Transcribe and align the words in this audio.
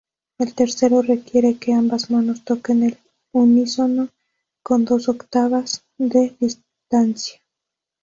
El 0.39 0.55
tercero 0.55 1.03
requiere 1.03 1.59
que 1.59 1.73
ambas 1.75 2.09
manos 2.09 2.43
toquen 2.43 2.81
al 2.85 2.97
unísono 3.33 4.09
con 4.63 4.83
dos 4.83 5.07
octavas 5.07 5.83
de 5.99 6.35
distancia. 6.39 7.39